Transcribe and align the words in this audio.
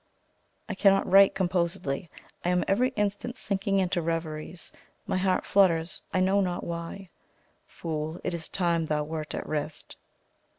I 0.67 0.73
cannot 0.73 1.07
write 1.07 1.35
composedly 1.35 2.09
I 2.43 2.49
am 2.49 2.63
every 2.67 2.89
instant 2.95 3.37
sinking 3.37 3.77
into 3.77 4.01
reveries 4.01 4.71
my 5.05 5.17
heart 5.17 5.45
flutters, 5.45 6.01
I 6.11 6.21
know 6.21 6.41
not 6.41 6.63
why. 6.63 7.11
Fool! 7.67 8.19
It 8.23 8.33
is 8.33 8.49
time 8.49 8.87
thou 8.87 9.03
wert 9.03 9.35
at 9.35 9.47
rest. 9.47 9.97